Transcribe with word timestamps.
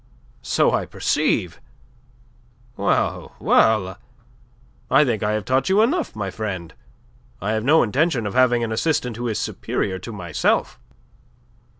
"So 0.41 0.71
I 0.71 0.87
perceive. 0.87 1.61
Well, 2.75 3.35
well, 3.39 3.99
I 4.89 5.05
think 5.05 5.21
I 5.21 5.33
have 5.33 5.45
taught 5.45 5.69
you 5.69 5.83
enough, 5.83 6.15
my 6.15 6.31
friend. 6.31 6.73
I 7.39 7.51
have 7.51 7.63
no 7.63 7.83
intention 7.83 8.25
of 8.25 8.33
having 8.33 8.63
an 8.63 8.71
assistant 8.71 9.17
who 9.17 9.27
is 9.27 9.37
superior 9.37 9.99
to 9.99 10.11
myself." 10.11 10.79